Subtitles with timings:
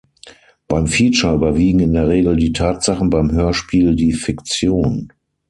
[0.67, 5.11] Beim Feature überwiegen in der Regel die Tatsachen, beim Hörspiel die Fiktion.